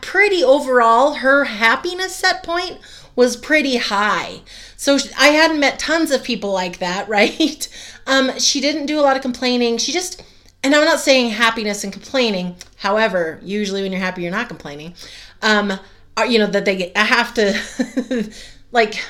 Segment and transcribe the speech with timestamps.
[0.01, 2.79] pretty overall her happiness set point
[3.15, 4.41] was pretty high.
[4.75, 7.67] So i hadn't met tons of people like that right?
[8.07, 9.77] Um, she didn't do a lot of complaining.
[9.77, 10.23] She just
[10.63, 12.55] and I'm not saying happiness and complaining.
[12.77, 14.93] However, usually when you're happy, you're not complaining.
[15.41, 15.79] Um,
[16.17, 18.31] are, you know that they I have to
[18.71, 19.03] like.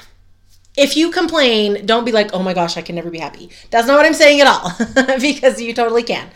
[0.78, 3.88] If you complain, don't be like, "Oh my gosh, I can never be happy." That's
[3.88, 4.72] not what I'm saying at all,
[5.20, 6.30] because you totally can.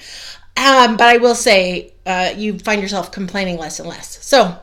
[0.57, 4.23] Um, but I will say, uh, you find yourself complaining less and less.
[4.25, 4.57] So,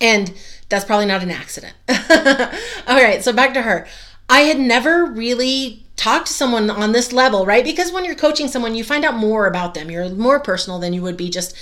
[0.00, 0.32] and
[0.68, 1.74] that's probably not an accident.
[1.88, 3.86] all right, so back to her.
[4.28, 7.64] I had never really talk to someone on this level, right?
[7.64, 9.90] Because when you're coaching someone, you find out more about them.
[9.90, 11.54] You're more personal than you would be just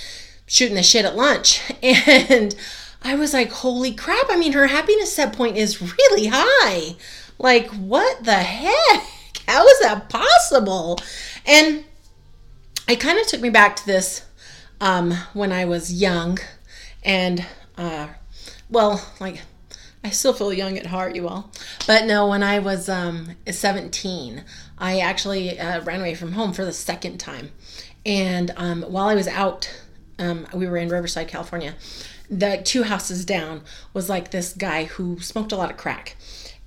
[0.45, 1.61] shooting the shit at lunch.
[1.83, 2.55] And
[3.03, 4.25] I was like, holy crap.
[4.29, 6.95] I mean, her happiness set point is really high.
[7.37, 9.03] Like, what the heck?
[9.47, 10.99] How is that possible?
[11.45, 11.83] And
[12.87, 14.25] it kind of took me back to this
[14.81, 16.39] um, when I was young
[17.03, 17.45] and,
[17.77, 18.07] uh,
[18.69, 19.41] well, like
[20.03, 21.51] I still feel young at heart, you all.
[21.85, 24.43] But no, when I was um, 17,
[24.77, 27.51] I actually uh, ran away from home for the second time.
[28.05, 29.69] And um, while I was out,
[30.19, 31.75] um, we were in Riverside, California.
[32.29, 33.61] The two houses down
[33.93, 36.15] was like this guy who smoked a lot of crack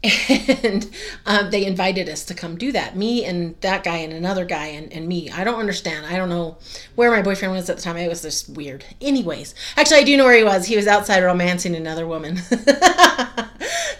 [0.02, 0.90] and
[1.26, 2.96] um, they invited us to come do that.
[2.96, 5.30] Me and that guy and another guy and, and me.
[5.30, 6.06] I don't understand.
[6.06, 6.56] I don't know
[6.94, 7.96] where my boyfriend was at the time.
[7.96, 8.84] It was just weird.
[9.00, 10.66] Anyways actually i do know where he was.
[10.66, 12.40] He was outside romancing another woman.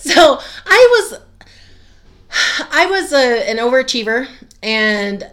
[0.01, 1.21] So i was
[2.71, 4.29] i was a, an overachiever
[4.63, 5.29] and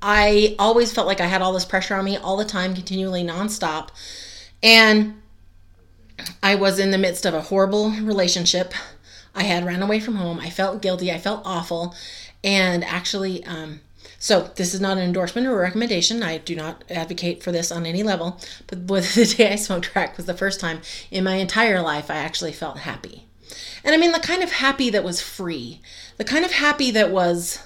[0.00, 3.22] i always felt like i had all this pressure on me all the time continually
[3.22, 3.90] nonstop.
[4.62, 5.20] And
[6.42, 8.72] i was in the midst of a horrible relationship
[9.36, 10.40] I had ran away from home.
[10.40, 11.12] I felt guilty.
[11.12, 11.94] I felt awful.
[12.42, 13.80] And actually, um,
[14.18, 16.22] so this is not an endorsement or a recommendation.
[16.22, 18.40] I do not advocate for this on any level.
[18.66, 20.80] But the day I smoked crack was the first time
[21.10, 23.26] in my entire life I actually felt happy.
[23.84, 25.80] And I mean, the kind of happy that was free,
[26.16, 27.60] the kind of happy that was.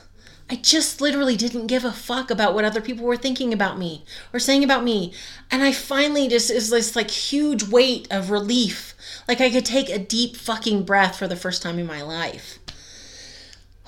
[0.53, 4.05] I just literally didn't give a fuck about what other people were thinking about me
[4.33, 5.13] or saying about me.
[5.49, 8.97] And I finally just is this like huge weight of relief
[9.31, 12.59] like I could take a deep fucking breath for the first time in my life.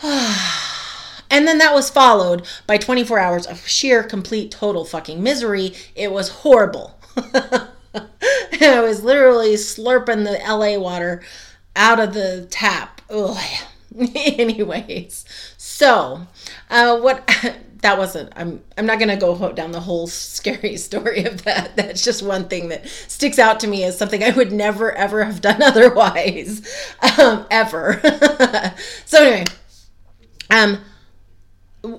[0.04, 5.74] and then that was followed by 24 hours of sheer, complete, total fucking misery.
[5.96, 6.96] It was horrible.
[7.16, 11.24] I was literally slurping the LA water
[11.74, 13.00] out of the tap.
[13.10, 13.36] Ugh.
[14.14, 15.24] Anyways,
[15.56, 16.28] so
[16.70, 17.28] uh, what
[17.82, 21.76] that wasn't i'm i'm not going to go down the whole scary story of that.
[21.76, 25.24] That's just one thing that sticks out to me as something i would never ever
[25.24, 26.62] have done otherwise
[27.18, 28.00] um, ever.
[29.04, 29.44] So anyway
[30.50, 30.78] um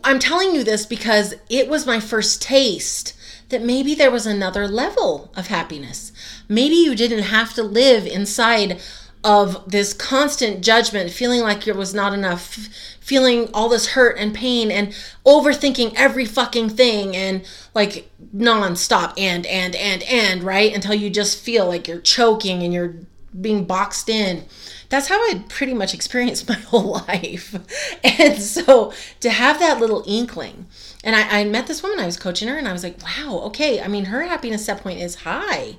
[0.03, 3.13] i'm telling you this because it was my first taste
[3.49, 6.11] that maybe there was another level of happiness.
[6.49, 8.81] Maybe you didn't have to live inside
[9.23, 12.67] of this constant judgment, feeling like it was not enough,
[12.99, 14.89] feeling all this hurt and pain and
[15.25, 20.73] overthinking every fucking thing and like nonstop and, and, and, and, right?
[20.73, 22.95] Until you just feel like you're choking and you're
[23.39, 24.43] being boxed in.
[24.89, 27.55] That's how I pretty much experienced my whole life.
[28.03, 30.67] And so to have that little inkling,
[31.03, 33.39] and I, I met this woman, I was coaching her, and I was like, wow,
[33.45, 33.81] okay.
[33.81, 35.77] I mean, her happiness set point is high.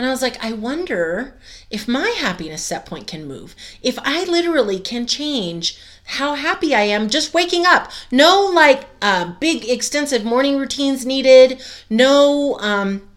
[0.00, 1.34] And I was like, I wonder
[1.70, 3.54] if my happiness set point can move.
[3.82, 7.90] If I literally can change how happy I am just waking up.
[8.10, 11.62] No like uh, big extensive morning routines needed.
[11.90, 13.10] No um,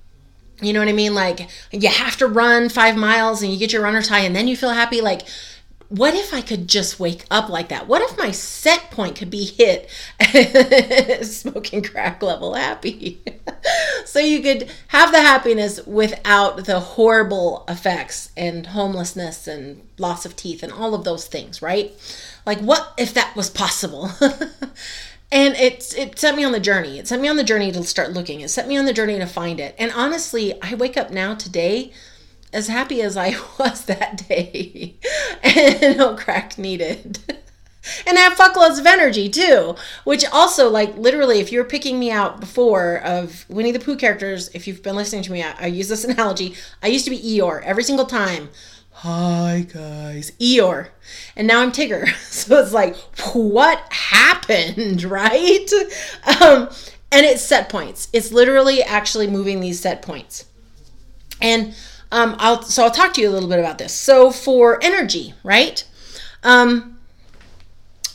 [0.62, 1.16] you know what I mean?
[1.16, 4.50] Like you have to run five miles and you get your runner's high and then
[4.50, 5.00] you feel happy.
[5.00, 5.22] Like,
[5.88, 7.88] what if I could just wake up like that?
[7.88, 9.90] What if my set point could be hit
[11.26, 13.22] smoking crack level happy?
[14.06, 20.36] so you could have the happiness without the horrible effects and homelessness and loss of
[20.36, 21.92] teeth and all of those things, right?
[22.46, 24.12] Like, what if that was possible?
[25.32, 27.00] and it it sent me on the journey.
[27.00, 28.42] It sent me on the journey to start looking.
[28.42, 29.76] It sent me on the journey to find it.
[29.80, 31.92] And honestly i wake up now today
[32.52, 34.96] as happy as i was that day.
[35.44, 37.43] And no crack needed
[38.08, 42.12] and I have fuckloads of energy too which also like literally if you're picking me
[42.12, 45.66] out before of winnie the pooh characters if you've been listening to me I, I
[45.68, 46.56] use this analogy.
[46.82, 48.50] I used to be eeyore every single time.
[48.92, 50.32] Hi guys.
[50.40, 50.90] Eeyore.
[51.36, 52.08] And now i'm tigger.
[52.34, 52.96] So it's like
[53.34, 55.70] what happened right?
[56.42, 56.70] Um,
[57.12, 58.10] and it's set points.
[58.12, 60.46] It's literally actually moving these set points.
[61.42, 61.76] And
[62.12, 63.94] um, i'll so i'll talk to you a little bit about this.
[63.94, 65.84] So for energy right?
[66.44, 66.93] Um,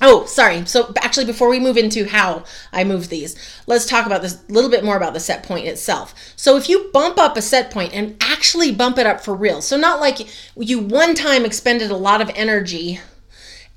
[0.01, 0.65] Oh, sorry.
[0.67, 3.37] So actually, before we move into how I move these,
[3.67, 6.15] let's talk about this a little bit more about the set point itself.
[6.37, 9.61] So if you bump up a set point and actually bump it up for real,
[9.61, 13.01] so not like you one time expended a lot of energy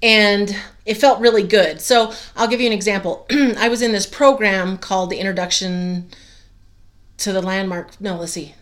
[0.03, 1.81] and it felt really good.
[1.81, 3.25] So I'll give you an example.
[3.31, 6.09] I was in this program called the Introduction
[7.17, 8.00] to the Landmark.
[8.00, 8.56] No, let's see.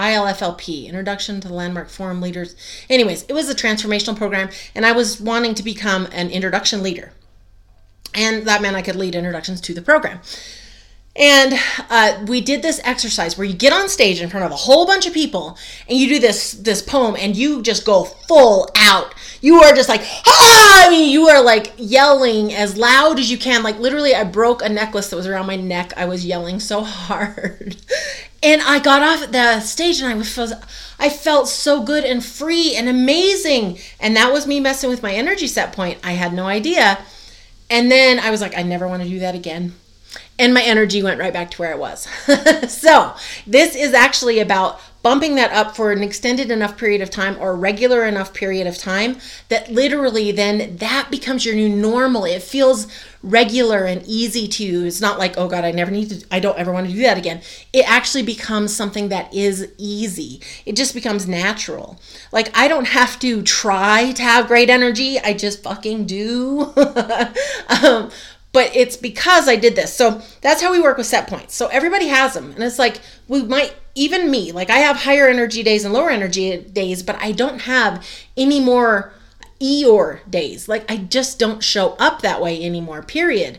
[0.00, 2.56] ILFLP, Introduction to the Landmark Forum Leaders.
[2.88, 7.12] Anyways, it was a transformational program, and I was wanting to become an introduction leader.
[8.14, 10.20] And that meant I could lead introductions to the program.
[11.16, 11.54] And
[11.90, 14.86] uh, we did this exercise where you get on stage in front of a whole
[14.86, 15.58] bunch of people
[15.88, 19.14] and you do this this poem and you just go full out.
[19.40, 20.86] You are just like, ah!
[20.86, 23.62] I mean, you are like yelling as loud as you can.
[23.64, 25.92] Like literally, I broke a necklace that was around my neck.
[25.96, 27.76] I was yelling so hard.
[28.42, 30.54] And I got off the stage and I was
[30.98, 33.78] I felt so good and free and amazing.
[33.98, 35.98] And that was me messing with my energy set point.
[36.02, 36.98] I had no idea.
[37.68, 39.74] And then I was like, I never want to do that again
[40.40, 42.08] and my energy went right back to where it was.
[42.68, 43.14] so,
[43.46, 47.56] this is actually about bumping that up for an extended enough period of time or
[47.56, 49.16] regular enough period of time
[49.48, 52.24] that literally then that becomes your new normal.
[52.24, 52.86] It feels
[53.22, 54.84] regular and easy to you.
[54.84, 57.00] It's not like, oh God, I never need to, I don't ever want to do
[57.02, 57.42] that again.
[57.72, 60.40] It actually becomes something that is easy.
[60.64, 62.00] It just becomes natural.
[62.32, 66.72] Like, I don't have to try to have great energy, I just fucking do.
[67.82, 68.10] um,
[68.52, 69.94] but it's because I did this.
[69.94, 71.54] So that's how we work with set points.
[71.54, 72.52] So everybody has them.
[72.52, 76.10] And it's like, we might, even me, like I have higher energy days and lower
[76.10, 78.06] energy days, but I don't have
[78.36, 79.12] any more
[79.60, 80.68] Eeyore days.
[80.68, 83.58] Like I just don't show up that way anymore, period.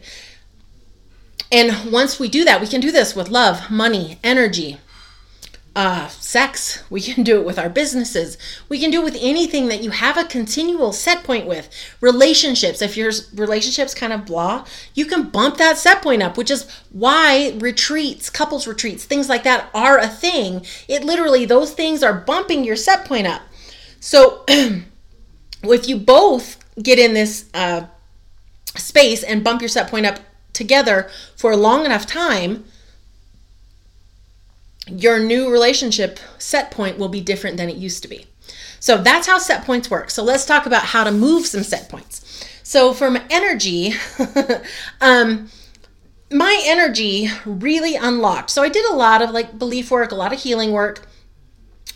[1.52, 4.78] And once we do that, we can do this with love, money, energy,
[5.76, 6.84] uh, sex.
[6.90, 8.38] We can do it with our businesses.
[8.68, 11.70] We can do it with anything that you have a continual set point with.
[12.02, 12.82] Relationships.
[12.82, 16.70] If your relationship's kind of blah, you can bump that set point up, which is
[16.90, 20.66] why retreats, couples retreats, things like that are a thing.
[20.90, 23.42] It literally, those things are bumping your set point up.
[24.02, 27.86] So if you both get in this uh,
[28.76, 30.20] space and bump your set point up
[30.52, 32.66] together for a long enough time,
[34.88, 38.26] your new relationship set point will be different than it used to be.
[38.80, 40.10] So that's how set points work.
[40.10, 42.48] So let's talk about how to move some set points.
[42.64, 43.94] So from energy,
[45.02, 45.50] um,
[46.32, 48.50] my energy really unlocked.
[48.50, 51.08] So I did a lot of like belief work, a lot of healing work.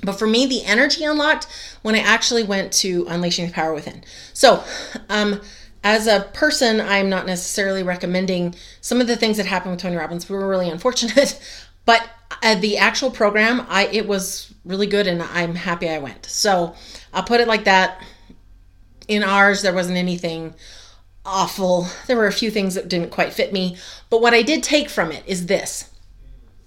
[0.03, 1.47] But for me, the energy unlocked
[1.81, 4.03] when I actually went to Unleashing the Power Within.
[4.33, 4.63] So,
[5.09, 5.41] um,
[5.83, 9.95] as a person, I'm not necessarily recommending some of the things that happened with Tony
[9.95, 10.27] Robbins.
[10.27, 11.39] We were really unfortunate,
[11.85, 12.07] but
[12.45, 16.27] uh, the actual program, I it was really good, and I'm happy I went.
[16.27, 16.75] So
[17.11, 18.01] I'll put it like that.
[19.07, 20.53] In ours, there wasn't anything
[21.25, 21.87] awful.
[22.07, 23.77] There were a few things that didn't quite fit me,
[24.09, 25.89] but what I did take from it is this.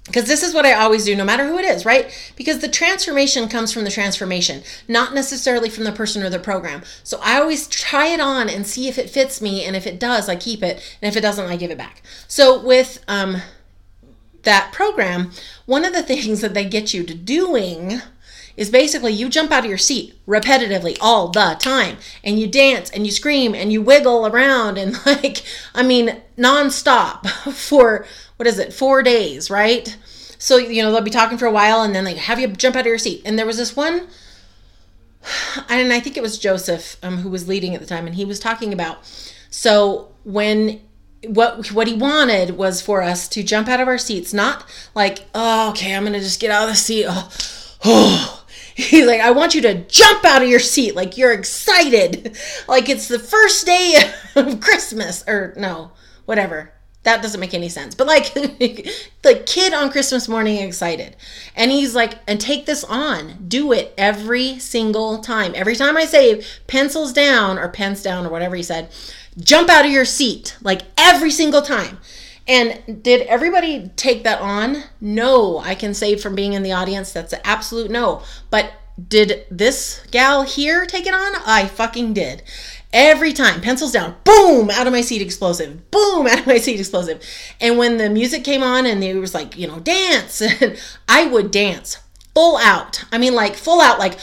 [0.04, 2.10] Because this is what I always do, no matter who it is, right?
[2.34, 6.82] Because the transformation comes from the transformation, not necessarily from the person or the program.
[7.04, 9.64] So I always try it on and see if it fits me.
[9.64, 10.82] And if it does, I keep it.
[11.02, 12.02] And if it doesn't, I give it back.
[12.26, 13.42] So with um,
[14.48, 15.30] that program,
[15.66, 18.00] one of the things that they get you to doing
[18.56, 22.90] is basically you jump out of your seat repetitively all the time and you dance
[22.90, 28.58] and you scream and you wiggle around and like, I mean, nonstop for what is
[28.58, 29.96] it, four days, right?
[30.38, 32.74] So, you know, they'll be talking for a while and then they have you jump
[32.74, 33.22] out of your seat.
[33.24, 34.08] And there was this one,
[35.68, 38.24] and I think it was Joseph um, who was leading at the time, and he
[38.24, 38.98] was talking about
[39.50, 40.80] so when
[41.26, 45.26] what what he wanted was for us to jump out of our seats, not like,
[45.34, 47.06] oh, okay, I'm gonna just get out of the seat.
[47.08, 47.30] Oh,
[47.84, 48.44] oh.
[48.74, 52.36] He's like, I want you to jump out of your seat, like you're excited,
[52.68, 54.00] like it's the first day
[54.36, 55.90] of Christmas, or no,
[56.26, 56.72] whatever.
[57.04, 57.94] That doesn't make any sense.
[57.94, 61.16] But like the kid on Christmas morning excited.
[61.56, 63.46] And he's like, and take this on.
[63.48, 65.52] Do it every single time.
[65.54, 68.90] Every time I say pencils down or pens down or whatever he said,
[69.40, 70.56] jump out of your seat.
[70.62, 71.98] Like every single time.
[72.46, 74.84] And did everybody take that on?
[75.02, 78.22] No, I can say from being in the audience, that's an absolute no.
[78.48, 78.72] But
[79.06, 81.34] did this gal here take it on?
[81.46, 82.42] I fucking did.
[82.90, 86.80] Every time, pencils down, boom, out of my seat explosive, boom, out of my seat
[86.80, 87.22] explosive.
[87.60, 90.42] And when the music came on and it was like, you know, dance,
[91.08, 91.98] I would dance
[92.34, 93.04] full out.
[93.12, 94.18] I mean, like full out, like,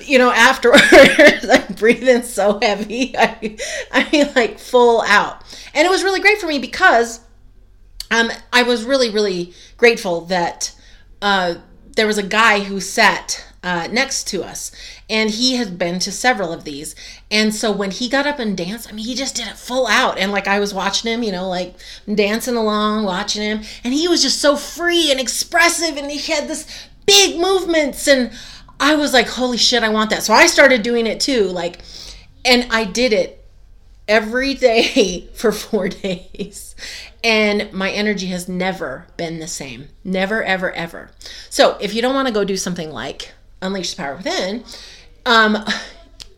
[0.00, 0.82] you know, afterwards,
[1.50, 3.16] I'm breathing so heavy.
[3.16, 3.56] I,
[3.90, 5.42] I mean, like full out.
[5.74, 7.20] And it was really great for me because
[8.10, 10.74] um, I was really, really grateful that
[11.20, 11.54] uh,
[11.96, 14.72] there was a guy who sat uh, next to us
[15.08, 16.96] and he had been to several of these
[17.30, 19.86] and so when he got up and danced i mean he just did it full
[19.86, 21.76] out and like i was watching him you know like
[22.12, 26.48] dancing along watching him and he was just so free and expressive and he had
[26.48, 28.32] this big movements and
[28.82, 31.80] i was like holy shit i want that so i started doing it too like
[32.44, 33.42] and i did it
[34.06, 36.74] every day for four days
[37.24, 39.88] and my energy has never been the same.
[40.04, 41.10] Never, ever, ever.
[41.50, 44.64] So if you don't want to go do something like Unleash the Power Within,
[45.24, 45.64] um,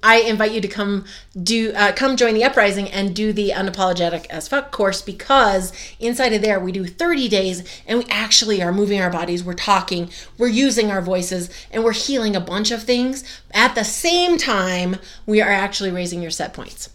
[0.04, 1.06] I invite you to come
[1.42, 6.34] do uh, come join the uprising and do the unapologetic as fuck course because inside
[6.34, 10.11] of there we do 30 days and we actually are moving our bodies, we're talking,
[10.37, 13.25] we're using our voices, and we're healing a bunch of things.
[13.54, 16.90] At the same time, we are actually raising your set points.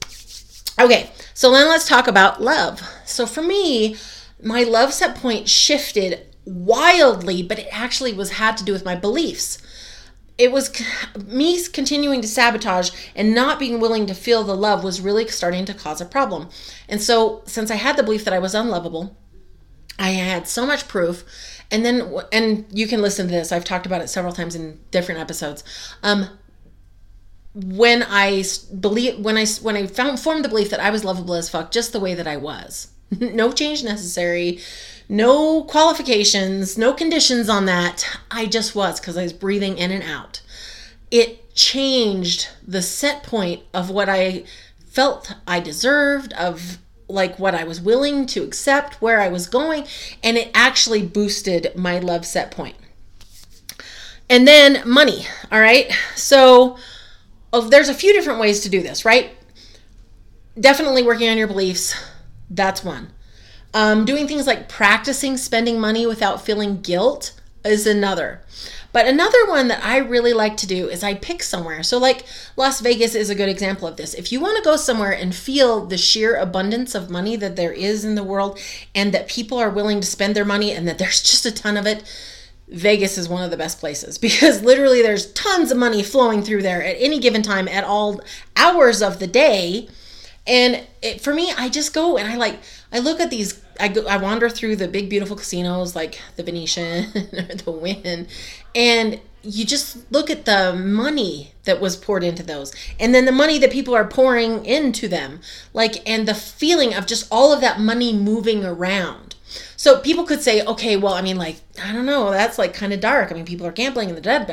[0.79, 2.81] Okay, so then let's talk about love.
[3.05, 3.95] So for me,
[4.41, 8.95] my love set point shifted wildly, but it actually was had to do with my
[8.95, 9.57] beliefs.
[10.39, 10.71] It was
[11.27, 15.65] me continuing to sabotage and not being willing to feel the love was really starting
[15.65, 16.49] to cause a problem.
[16.87, 19.17] And so, since I had the belief that I was unlovable,
[19.99, 21.25] I had so much proof.
[21.69, 23.51] And then and you can listen to this.
[23.51, 25.63] I've talked about it several times in different episodes.
[26.01, 26.29] Um,
[27.53, 28.43] when I
[28.79, 31.71] believe when I when I found formed the belief that I was lovable as fuck,
[31.71, 32.87] just the way that I was,
[33.19, 34.59] no change necessary,
[35.09, 38.07] no qualifications, no conditions on that.
[38.29, 40.41] I just was because I was breathing in and out.
[41.09, 44.45] It changed the set point of what I
[44.85, 49.87] felt I deserved, of like what I was willing to accept, where I was going,
[50.23, 52.77] and it actually boosted my love set point.
[54.29, 55.91] And then money, all right?
[56.15, 56.77] So
[57.51, 59.31] oh, there's a few different ways to do this, right?
[60.59, 61.95] Definitely working on your beliefs.
[62.49, 63.11] That's one.
[63.73, 68.41] Um, doing things like practicing spending money without feeling guilt is another.
[68.91, 71.83] But another one that I really like to do is I pick somewhere.
[71.83, 74.15] So, like Las Vegas is a good example of this.
[74.15, 77.71] If you want to go somewhere and feel the sheer abundance of money that there
[77.71, 78.59] is in the world
[78.95, 81.77] and that people are willing to spend their money and that there's just a ton
[81.77, 82.03] of it,
[82.67, 86.63] Vegas is one of the best places because literally there's tons of money flowing through
[86.63, 88.19] there at any given time at all
[88.55, 89.87] hours of the day.
[90.47, 92.59] And it, for me, I just go and I like
[92.91, 93.63] I look at these.
[93.79, 98.27] I go I wander through the big beautiful casinos like the Venetian or the Wynn,
[98.73, 103.31] and you just look at the money that was poured into those and then the
[103.31, 105.39] money that people are pouring into them
[105.73, 109.35] like and the feeling of just all of that money moving around
[109.75, 112.93] so people could say, okay, well, I mean, like, I don't know, that's like kind
[112.93, 113.31] of dark.
[113.31, 114.45] I mean, people are gambling in the dead.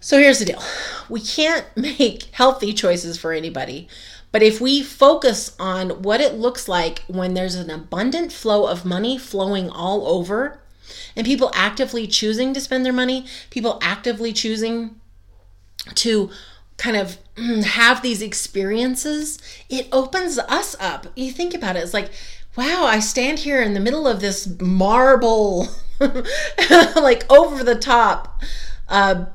[0.00, 0.62] So here's the deal
[1.08, 3.88] we can't make healthy choices for anybody.
[4.32, 8.84] But if we focus on what it looks like when there's an abundant flow of
[8.84, 10.60] money flowing all over,
[11.16, 15.00] and people actively choosing to spend their money, people actively choosing
[15.94, 16.30] to
[16.76, 17.18] kind of
[17.64, 21.06] have these experiences, it opens us up.
[21.16, 22.10] You think about it, it's like
[22.56, 25.68] wow, I stand here in the middle of this marble,
[26.00, 28.42] like over the top
[28.88, 29.26] uh,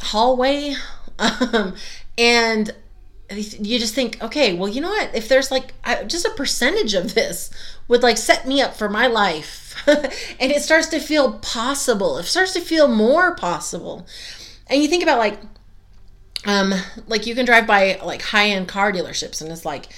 [0.00, 0.74] hallway.
[1.16, 1.76] Um,
[2.18, 2.74] and
[3.30, 5.14] you just think, okay, well, you know what?
[5.14, 5.72] If there's like
[6.06, 7.50] just a percentage of this
[7.88, 12.24] would like set me up for my life, and it starts to feel possible, it
[12.24, 14.06] starts to feel more possible.
[14.66, 15.38] And you think about like,
[16.46, 16.74] um,
[17.06, 19.88] like you can drive by like high end car dealerships, and it's like,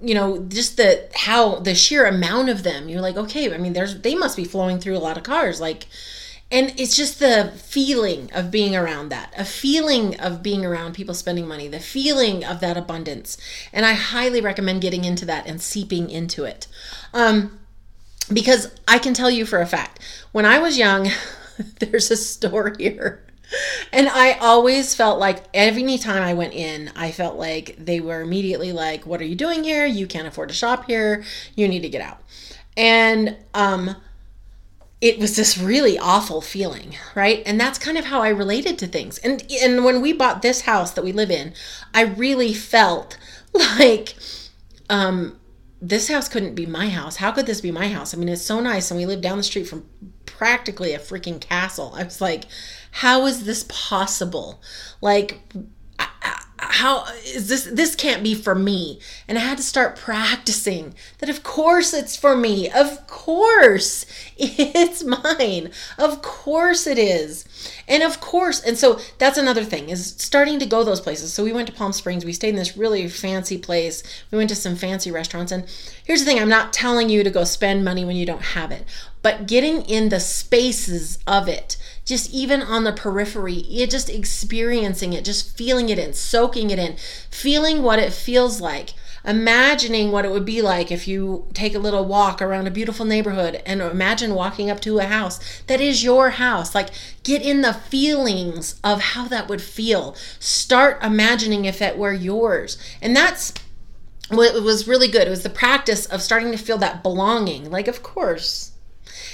[0.00, 2.88] you know, just the how the sheer amount of them.
[2.88, 5.60] You're like, okay, I mean, there's they must be flowing through a lot of cars,
[5.60, 5.86] like
[6.50, 11.14] and it's just the feeling of being around that a feeling of being around people
[11.14, 13.36] spending money the feeling of that abundance
[13.72, 16.66] and i highly recommend getting into that and seeping into it
[17.14, 17.58] um,
[18.32, 20.00] because i can tell you for a fact
[20.32, 21.08] when i was young
[21.80, 23.22] there's a store here
[23.92, 28.20] and I always felt like every time I went in, I felt like they were
[28.20, 29.86] immediately like, What are you doing here?
[29.86, 31.24] You can't afford to shop here.
[31.54, 32.18] You need to get out.
[32.76, 33.96] And um,
[35.00, 37.42] it was this really awful feeling, right?
[37.44, 39.18] And that's kind of how I related to things.
[39.18, 41.52] And and when we bought this house that we live in,
[41.92, 43.18] I really felt
[43.52, 44.14] like
[44.88, 45.38] um
[45.82, 47.16] this house couldn't be my house.
[47.16, 48.14] How could this be my house?
[48.14, 49.86] I mean, it's so nice and we live down the street from
[50.24, 51.92] practically a freaking castle.
[51.94, 52.44] I was like,
[52.90, 54.62] how is this possible?
[55.02, 55.40] Like
[56.72, 59.00] how is this this can't be for me.
[59.28, 62.70] And i had to start practicing that of course it's for me.
[62.70, 64.06] Of course
[64.36, 65.70] it's mine.
[65.98, 67.44] Of course it is.
[67.88, 71.32] And of course and so that's another thing is starting to go those places.
[71.32, 72.24] So we went to palm springs.
[72.24, 74.02] We stayed in this really fancy place.
[74.30, 75.52] We went to some fancy restaurants.
[75.52, 75.66] And
[76.06, 78.70] here's the thing i'm not telling you to go spend money when you don't have
[78.70, 78.84] it
[79.22, 85.12] but getting in the spaces of it just even on the periphery, it just experiencing
[85.12, 86.96] it, just feeling it in, soaking it in,
[87.30, 88.94] feeling what it feels like
[89.26, 93.04] imagining what it would be like if you take a little walk around a beautiful
[93.04, 96.74] neighborhood and imagine walking up to a house that is your house.
[96.74, 96.90] Like,
[97.24, 100.14] get in the feelings of how that would feel.
[100.38, 102.78] Start imagining if it were yours.
[103.02, 103.52] And that's
[104.28, 105.26] what was really good.
[105.26, 107.70] It was the practice of starting to feel that belonging.
[107.70, 108.72] Like, of course,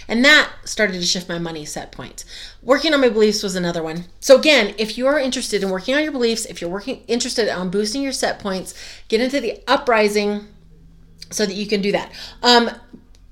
[0.09, 2.25] and that started to shift my money set points.
[2.62, 4.06] Working on my beliefs was another one.
[4.21, 7.49] So again, if you are interested in working on your beliefs, if you're working interested
[7.49, 8.75] on boosting your set points,
[9.09, 10.46] get into the uprising
[11.31, 12.12] so that you can do that.
[12.42, 12.70] Um,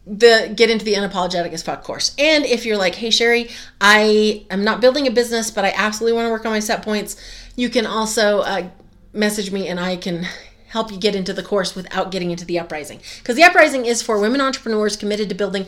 [0.07, 2.15] the get into the unapologetic as fuck course.
[2.19, 6.17] And if you're like, hey Sherry, I am not building a business, but I absolutely
[6.17, 7.17] want to work on my set points,
[7.55, 8.69] you can also uh,
[9.13, 10.27] message me and I can
[10.69, 13.01] help you get into the course without getting into the uprising.
[13.19, 15.67] Because the uprising is for women entrepreneurs committed to building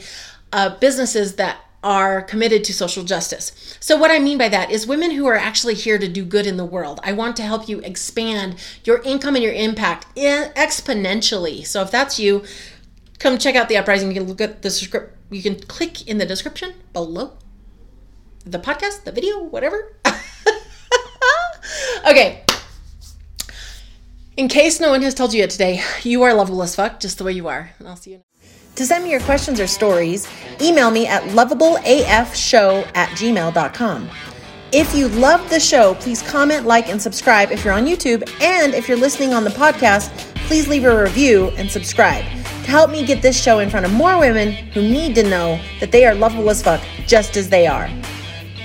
[0.52, 3.76] uh, businesses that are committed to social justice.
[3.80, 6.46] So, what I mean by that is women who are actually here to do good
[6.46, 7.00] in the world.
[7.02, 11.66] I want to help you expand your income and your impact exponentially.
[11.66, 12.44] So, if that's you,
[13.18, 14.08] come check out the uprising.
[14.08, 15.16] You can look at the script.
[15.30, 17.32] You can click in the description below
[18.44, 19.96] the podcast, the video, whatever.
[22.08, 22.44] okay.
[24.36, 27.18] In case no one has told you yet today, you are lovable as fuck, just
[27.18, 27.70] the way you are.
[27.78, 28.22] And I'll see you.
[28.76, 30.26] To send me your questions or stories,
[30.60, 34.08] email me at lovableafshow at gmail.com.
[34.72, 38.26] If you love the show, please comment, like, and subscribe if you're on YouTube.
[38.40, 40.08] And if you're listening on the podcast,
[40.46, 43.92] please leave a review and subscribe to help me get this show in front of
[43.92, 47.66] more women who need to know that they are lovable as fuck just as they
[47.66, 47.90] are.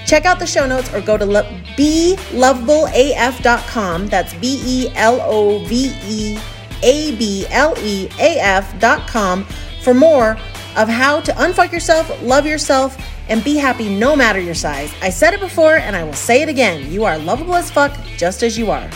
[0.06, 1.44] Check out the show notes or go to lo-
[1.76, 4.08] belovableaf.com.
[4.08, 6.40] That's B E L O V E
[6.84, 9.46] A B L E A F.com
[9.88, 10.32] for more
[10.76, 12.98] of how to unfuck yourself, love yourself,
[13.30, 14.94] and be happy no matter your size.
[15.02, 16.92] I said it before and I will say it again.
[16.92, 18.90] You are lovable as fuck just as you are.